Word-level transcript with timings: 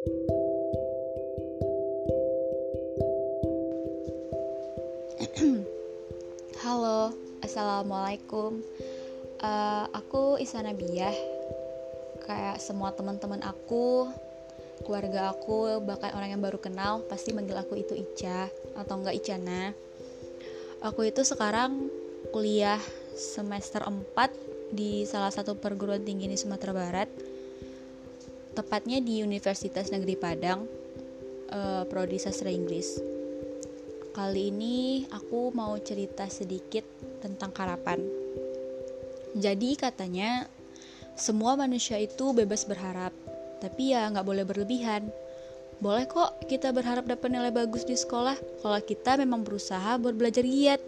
Halo, 6.64 7.12
assalamualaikum. 7.44 8.64
Uh, 9.44 9.84
aku 9.92 10.40
Isana 10.40 10.72
Biah. 10.72 11.12
Kayak 12.24 12.64
semua 12.64 12.96
teman-teman 12.96 13.44
aku, 13.44 14.08
keluarga 14.88 15.36
aku, 15.36 15.84
bahkan 15.84 16.16
orang 16.16 16.32
yang 16.32 16.40
baru 16.40 16.56
kenal 16.56 17.04
pasti 17.04 17.36
manggil 17.36 17.60
aku 17.60 17.76
itu 17.76 17.92
Ica 17.92 18.48
atau 18.80 19.04
enggak 19.04 19.20
Icana. 19.20 19.76
Aku 20.80 21.04
itu 21.04 21.28
sekarang 21.28 21.92
kuliah 22.32 22.80
semester 23.12 23.84
4 23.84 24.00
di 24.72 25.04
salah 25.04 25.28
satu 25.28 25.60
perguruan 25.60 26.08
tinggi 26.08 26.24
di 26.24 26.40
Sumatera 26.40 26.72
Barat. 26.72 27.29
Tepatnya 28.60 29.00
di 29.00 29.24
Universitas 29.24 29.88
Negeri 29.88 30.20
Padang, 30.20 30.68
uh, 31.48 31.80
prodi 31.88 32.20
sastra 32.20 32.52
Inggris. 32.52 33.00
Kali 34.12 34.52
ini 34.52 35.08
aku 35.08 35.48
mau 35.56 35.72
cerita 35.80 36.28
sedikit 36.28 36.84
tentang 37.24 37.56
harapan. 37.56 38.04
Jadi 39.32 39.80
katanya 39.80 40.44
semua 41.16 41.56
manusia 41.56 41.96
itu 42.04 42.36
bebas 42.36 42.68
berharap, 42.68 43.16
tapi 43.64 43.96
ya 43.96 44.04
nggak 44.12 44.28
boleh 44.28 44.44
berlebihan. 44.44 45.08
Boleh 45.80 46.04
kok 46.04 46.44
kita 46.44 46.68
berharap 46.68 47.08
dapat 47.08 47.32
nilai 47.32 47.48
bagus 47.48 47.88
di 47.88 47.96
sekolah 47.96 48.36
kalau 48.60 48.80
kita 48.84 49.16
memang 49.16 49.40
berusaha 49.40 49.96
buat 49.96 50.12
belajar 50.12 50.44
giat. 50.44 50.84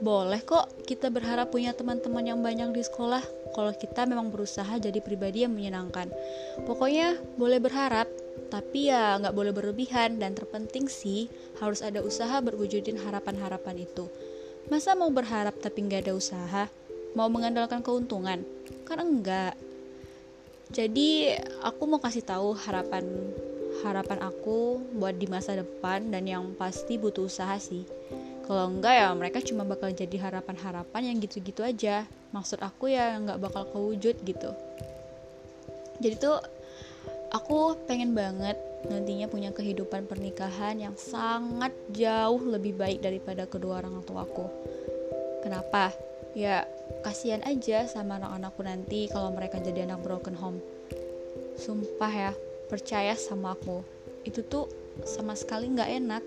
Boleh 0.00 0.40
kok 0.40 0.64
kita 0.88 1.12
berharap 1.12 1.52
punya 1.52 1.76
teman-teman 1.76 2.24
yang 2.24 2.40
banyak 2.40 2.72
di 2.72 2.80
sekolah 2.80 3.20
kalau 3.52 3.68
kita 3.76 4.08
memang 4.08 4.32
berusaha 4.32 4.80
jadi 4.80 4.96
pribadi 5.04 5.44
yang 5.44 5.52
menyenangkan. 5.52 6.08
Pokoknya 6.64 7.20
boleh 7.36 7.60
berharap, 7.60 8.08
tapi 8.48 8.88
ya 8.88 9.20
nggak 9.20 9.36
boleh 9.36 9.52
berlebihan 9.52 10.16
dan 10.16 10.32
terpenting 10.32 10.88
sih 10.88 11.28
harus 11.60 11.84
ada 11.84 12.00
usaha 12.00 12.40
berwujudin 12.40 12.96
harapan-harapan 12.96 13.84
itu. 13.84 14.08
Masa 14.72 14.96
mau 14.96 15.12
berharap 15.12 15.60
tapi 15.60 15.84
nggak 15.84 16.08
ada 16.08 16.14
usaha? 16.16 16.64
Mau 17.12 17.28
mengandalkan 17.28 17.84
keuntungan? 17.84 18.40
Kan 18.88 19.04
enggak. 19.04 19.52
Jadi 20.72 21.34
aku 21.60 21.82
mau 21.84 22.00
kasih 22.00 22.24
tahu 22.24 22.56
harapan 22.56 23.04
harapan 23.82 24.18
aku 24.22 24.80
buat 24.96 25.18
di 25.18 25.26
masa 25.26 25.58
depan 25.58 26.08
dan 26.08 26.24
yang 26.24 26.56
pasti 26.56 26.96
butuh 26.96 27.26
usaha 27.26 27.58
sih. 27.60 27.84
Kalau 28.50 28.66
enggak 28.66 28.98
ya 28.98 29.14
mereka 29.14 29.38
cuma 29.46 29.62
bakal 29.62 29.94
jadi 29.94 30.26
harapan-harapan 30.26 31.14
yang 31.14 31.22
gitu-gitu 31.22 31.62
aja. 31.62 32.02
Maksud 32.34 32.58
aku 32.58 32.90
ya 32.90 33.14
nggak 33.22 33.38
bakal 33.38 33.62
kewujud 33.70 34.18
gitu. 34.26 34.50
Jadi 36.02 36.18
tuh 36.18 36.34
aku 37.30 37.78
pengen 37.86 38.10
banget 38.10 38.58
nantinya 38.90 39.30
punya 39.30 39.54
kehidupan 39.54 40.10
pernikahan 40.10 40.82
yang 40.82 40.98
sangat 40.98 41.70
jauh 41.94 42.42
lebih 42.42 42.74
baik 42.74 42.98
daripada 42.98 43.46
kedua 43.46 43.86
orang 43.86 44.02
tuaku. 44.02 44.50
Kenapa? 45.46 45.94
Ya 46.34 46.66
kasihan 47.06 47.46
aja 47.46 47.86
sama 47.86 48.18
anak-anakku 48.18 48.66
nanti 48.66 49.06
kalau 49.14 49.30
mereka 49.30 49.62
jadi 49.62 49.86
anak 49.86 50.02
broken 50.02 50.34
home. 50.34 50.58
Sumpah 51.54 52.10
ya, 52.10 52.32
percaya 52.66 53.14
sama 53.14 53.54
aku. 53.54 53.86
Itu 54.26 54.42
tuh 54.42 54.66
sama 55.06 55.38
sekali 55.38 55.70
nggak 55.70 55.90
enak. 56.02 56.24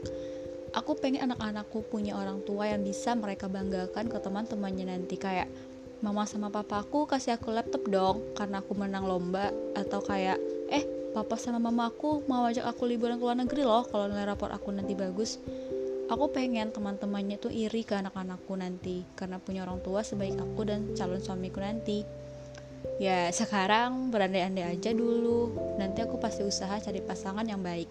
Aku 0.73 0.97
pengen 0.97 1.29
anak-anakku 1.29 1.85
punya 1.85 2.17
orang 2.17 2.41
tua 2.41 2.65
yang 2.65 2.81
bisa 2.81 3.13
mereka 3.13 3.45
banggakan 3.45 4.09
ke 4.09 4.17
teman-temannya 4.17 4.89
nanti. 4.89 5.21
Kayak 5.21 5.45
mama 6.01 6.25
sama 6.25 6.49
papa 6.49 6.81
aku 6.81 7.05
kasih 7.05 7.37
aku 7.37 7.53
laptop 7.53 7.85
dong 7.85 8.33
karena 8.33 8.65
aku 8.65 8.73
menang 8.73 9.05
lomba. 9.05 9.53
Atau 9.77 10.01
kayak 10.01 10.41
eh 10.73 10.81
papa 11.13 11.37
sama 11.37 11.61
mama 11.61 11.93
aku 11.93 12.25
mau 12.25 12.49
ajak 12.49 12.65
aku 12.65 12.89
liburan 12.89 13.21
ke 13.21 13.23
luar 13.23 13.37
negeri 13.37 13.61
loh 13.61 13.85
kalau 13.85 14.09
nilai 14.09 14.25
rapor 14.25 14.49
aku 14.49 14.73
nanti 14.73 14.97
bagus. 14.97 15.37
Aku 16.09 16.33
pengen 16.33 16.73
teman-temannya 16.73 17.37
tuh 17.37 17.53
iri 17.53 17.85
ke 17.85 17.93
anak-anakku 17.93 18.57
nanti 18.57 19.05
karena 19.13 19.37
punya 19.37 19.69
orang 19.69 19.77
tua 19.85 20.01
sebaik 20.01 20.41
aku 20.41 20.65
dan 20.65 20.97
calon 20.97 21.21
suamiku 21.21 21.61
nanti. 21.61 22.01
Ya 22.97 23.29
sekarang 23.29 24.09
berandai-andai 24.09 24.73
aja 24.73 24.89
dulu. 24.89 25.53
Nanti 25.77 26.01
aku 26.01 26.17
pasti 26.17 26.41
usaha 26.41 26.81
cari 26.81 26.97
pasangan 26.97 27.45
yang 27.45 27.61
baik 27.61 27.87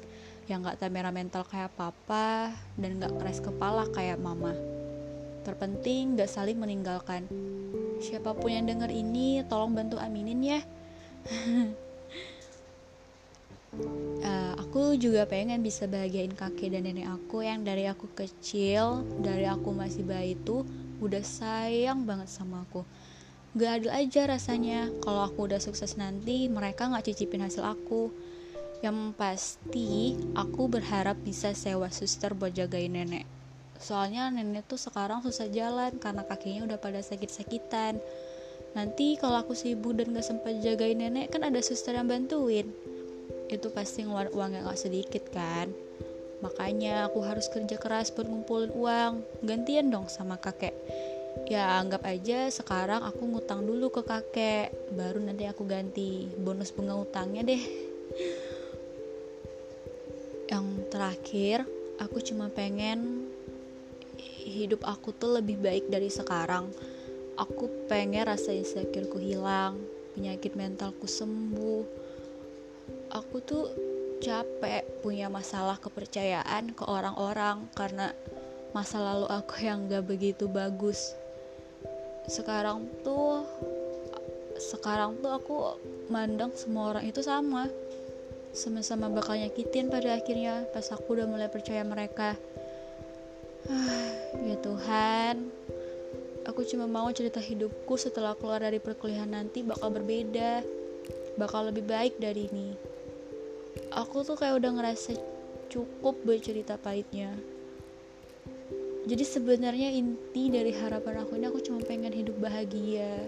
yang 0.52 0.60
gak 0.60 0.84
temperamental 0.84 1.48
kayak 1.48 1.72
papa 1.72 2.52
dan 2.76 3.00
gak 3.00 3.16
keras 3.16 3.40
kepala 3.40 3.88
kayak 3.88 4.20
mama. 4.20 4.52
Terpenting 5.48 6.20
gak 6.20 6.28
saling 6.28 6.60
meninggalkan. 6.60 7.24
Siapa 8.04 8.36
pun 8.36 8.52
yang 8.52 8.68
denger 8.68 8.92
ini 8.92 9.40
tolong 9.48 9.72
bantu 9.72 9.96
aminin 9.96 10.44
ya. 10.44 10.60
Uh, 14.20 14.52
aku 14.62 15.00
juga 15.00 15.24
pengen 15.24 15.64
bisa 15.64 15.88
bahagiain 15.88 16.36
kakek 16.36 16.76
dan 16.76 16.84
nenek 16.84 17.08
aku 17.08 17.40
yang 17.40 17.64
dari 17.64 17.88
aku 17.88 18.12
kecil 18.12 19.08
dari 19.24 19.48
aku 19.48 19.72
masih 19.72 20.04
bayi 20.04 20.36
itu 20.36 20.68
udah 21.00 21.24
sayang 21.24 22.04
banget 22.04 22.28
sama 22.28 22.68
aku. 22.68 22.84
Gak 23.56 23.80
adil 23.80 23.92
aja 23.92 24.28
rasanya. 24.28 24.92
Kalau 25.00 25.24
aku 25.24 25.48
udah 25.48 25.64
sukses 25.64 25.96
nanti 25.96 26.52
mereka 26.52 26.92
gak 26.92 27.08
cicipin 27.08 27.40
hasil 27.40 27.64
aku 27.64 28.12
yang 28.82 29.14
pasti 29.14 30.18
aku 30.34 30.66
berharap 30.66 31.14
bisa 31.22 31.54
sewa 31.54 31.86
suster 31.94 32.34
buat 32.34 32.50
jagain 32.50 32.98
nenek. 32.98 33.22
Soalnya 33.78 34.26
nenek 34.34 34.66
tuh 34.66 34.78
sekarang 34.78 35.22
susah 35.22 35.46
jalan 35.54 36.02
karena 36.02 36.26
kakinya 36.26 36.66
udah 36.66 36.78
pada 36.82 36.98
sakit-sakitan. 36.98 38.02
Nanti 38.74 39.14
kalau 39.22 39.38
aku 39.38 39.54
sibuk 39.54 39.94
dan 39.94 40.10
gak 40.10 40.26
sempat 40.26 40.58
jagain 40.58 40.98
nenek 40.98 41.30
kan 41.30 41.46
ada 41.46 41.62
suster 41.62 41.94
yang 41.94 42.10
bantuin. 42.10 42.74
Itu 43.46 43.70
pasti 43.70 44.02
ngeluarin 44.02 44.34
uang 44.34 44.50
yang 44.58 44.64
gak 44.66 44.82
sedikit 44.82 45.30
kan? 45.30 45.70
Makanya 46.42 47.06
aku 47.06 47.22
harus 47.22 47.46
kerja 47.46 47.78
keras 47.78 48.10
buat 48.10 48.26
ngumpulin 48.26 48.74
uang. 48.74 49.22
Gantian 49.46 49.94
dong 49.94 50.10
sama 50.10 50.42
kakek. 50.42 50.74
Ya 51.46 51.78
anggap 51.78 52.02
aja 52.02 52.50
sekarang 52.50 53.06
aku 53.06 53.30
ngutang 53.30 53.62
dulu 53.62 53.94
ke 53.94 54.02
kakek. 54.02 54.74
Baru 54.90 55.22
nanti 55.22 55.46
aku 55.46 55.62
ganti 55.70 56.26
bonus 56.34 56.74
bunga 56.74 56.98
utangnya 56.98 57.46
deh 57.46 57.62
terakhir 60.92 61.64
aku 61.96 62.20
cuma 62.20 62.52
pengen 62.52 63.24
hidup 64.44 64.84
aku 64.84 65.16
tuh 65.16 65.40
lebih 65.40 65.56
baik 65.56 65.88
dari 65.88 66.12
sekarang. 66.12 66.68
Aku 67.40 67.88
pengen 67.88 68.28
rasa 68.28 68.52
insecureku 68.52 69.16
hilang 69.16 69.80
penyakit 70.12 70.52
mentalku 70.52 71.08
sembuh. 71.08 71.84
Aku 73.16 73.40
tuh 73.40 73.72
capek 74.20 74.84
punya 75.00 75.32
masalah 75.32 75.80
kepercayaan 75.80 76.76
ke 76.76 76.84
orang-orang 76.84 77.64
karena 77.72 78.12
masa 78.76 79.00
lalu 79.00 79.26
aku 79.32 79.64
yang 79.64 79.88
gak 79.88 80.04
begitu 80.04 80.44
bagus. 80.44 81.16
Sekarang 82.28 82.84
tuh 83.00 83.42
sekarang 84.60 85.18
tuh 85.24 85.32
aku 85.32 85.56
mandang 86.12 86.52
semua 86.52 86.94
orang 86.94 87.08
itu 87.08 87.24
sama 87.24 87.66
sama-sama 88.52 89.08
bakal 89.08 89.40
nyakitin 89.40 89.88
pada 89.88 90.16
akhirnya 90.16 90.68
pas 90.76 90.84
aku 90.92 91.16
udah 91.16 91.26
mulai 91.26 91.48
percaya 91.48 91.82
mereka. 91.82 92.36
Ya 94.42 94.58
Tuhan 94.58 95.52
aku 96.42 96.66
cuma 96.66 96.90
mau 96.90 97.06
cerita 97.14 97.38
hidupku 97.38 97.94
setelah 97.94 98.34
keluar 98.34 98.58
dari 98.64 98.82
perkuliahan 98.82 99.30
nanti 99.30 99.62
bakal 99.62 99.94
berbeda 99.94 100.64
bakal 101.40 101.72
lebih 101.72 101.86
baik 101.88 102.20
dari 102.20 102.48
ini. 102.52 102.76
Aku 103.92 104.20
tuh 104.24 104.36
kayak 104.36 104.60
udah 104.60 104.70
ngerasa 104.76 105.16
cukup 105.72 106.20
bercerita 106.24 106.76
pahitnya. 106.76 107.32
Jadi 109.02 109.24
sebenarnya 109.24 109.90
inti 109.96 110.52
dari 110.52 110.70
harapan 110.76 111.24
aku 111.24 111.34
ini 111.40 111.48
aku 111.48 111.60
cuma 111.64 111.80
pengen 111.82 112.12
hidup 112.12 112.36
bahagia. 112.38 113.26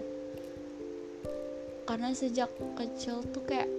Karena 1.89 2.13
sejak 2.13 2.49
kecil 2.77 3.25
tuh 3.33 3.43
kayak 3.45 3.69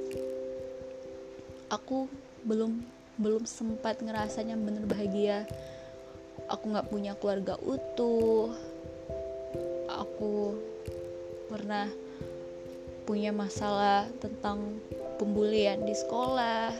aku 1.70 2.06
belum 2.46 2.82
belum 3.16 3.48
sempat 3.48 4.04
ngerasanya 4.04 4.54
bener 4.60 4.84
bahagia. 4.84 5.48
Aku 6.52 6.70
nggak 6.70 6.92
punya 6.92 7.16
keluarga 7.16 7.56
utuh. 7.64 8.52
Aku 9.88 10.54
pernah 11.48 11.88
punya 13.08 13.30
masalah 13.32 14.06
tentang 14.20 14.78
pembulian 15.16 15.82
di 15.82 15.94
sekolah. 15.96 16.70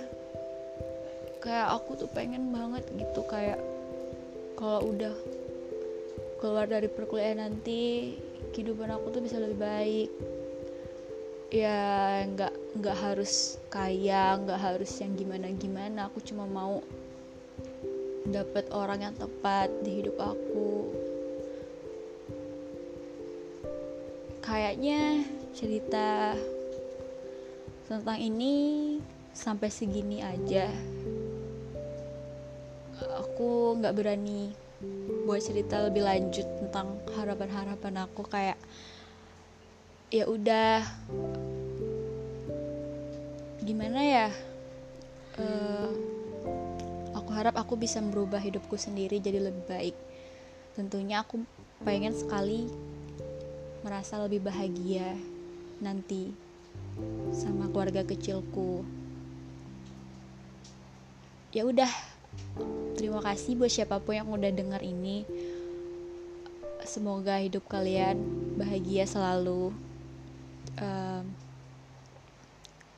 Kayak 1.41 1.69
aku 1.79 1.91
tuh 2.05 2.11
pengen 2.11 2.51
banget 2.53 2.85
gitu 2.99 3.23
kayak 3.31 3.59
kalau 4.59 4.93
udah 4.93 5.15
keluar 6.43 6.69
dari 6.69 6.91
perkuliahan 6.91 7.41
nanti 7.41 8.13
kehidupan 8.53 8.93
aku 8.93 9.15
tuh 9.15 9.23
bisa 9.25 9.41
lebih 9.41 9.57
baik 9.57 10.11
ya 11.57 12.21
nggak 12.29 12.53
nggak 12.77 12.97
harus 13.01 13.57
kaya 13.73 14.37
nggak 14.37 14.61
harus 14.61 14.93
yang 15.01 15.17
gimana 15.17 15.49
gimana 15.57 16.13
aku 16.13 16.21
cuma 16.21 16.45
mau 16.45 16.85
dapat 18.27 18.67
orang 18.75 19.07
yang 19.07 19.15
tepat 19.15 19.71
di 19.87 20.03
hidup 20.03 20.19
aku. 20.19 20.91
Kayaknya 24.43 25.27
cerita 25.55 26.35
tentang 27.87 28.19
ini 28.19 28.55
sampai 29.35 29.69
segini 29.71 30.23
aja. 30.23 30.71
Aku 33.23 33.79
nggak 33.79 33.95
berani 33.95 34.55
buat 35.27 35.43
cerita 35.43 35.87
lebih 35.87 36.07
lanjut 36.07 36.47
tentang 36.63 36.99
harapan-harapan 37.15 38.07
aku. 38.07 38.23
Kayak 38.27 38.59
ya 40.11 40.25
udah 40.31 40.87
gimana 43.67 43.99
ya? 43.99 44.29
Uh, 45.43 45.91
aku 47.19 47.35
harap 47.35 47.59
aku 47.59 47.75
bisa 47.75 47.99
merubah 47.99 48.39
hidupku 48.39 48.79
sendiri 48.79 49.19
jadi 49.19 49.43
lebih 49.43 49.67
baik. 49.67 49.97
Tentunya 50.79 51.27
aku 51.27 51.43
pengen 51.83 52.15
sekali 52.15 52.71
merasa 53.83 54.23
lebih 54.23 54.47
bahagia 54.47 55.19
nanti 55.83 56.31
sama 57.35 57.67
keluarga 57.75 58.07
kecilku. 58.07 58.87
Ya 61.51 61.67
udah 61.67 61.91
terima 62.95 63.19
kasih 63.19 63.59
buat 63.59 63.75
siapa 63.75 63.99
pun 63.99 64.15
yang 64.15 64.31
udah 64.31 64.55
dengar 64.55 64.81
ini. 64.87 65.27
Semoga 66.87 67.43
hidup 67.43 67.67
kalian 67.67 68.15
bahagia 68.55 69.11
selalu. 69.11 69.75
Um, 70.79 71.46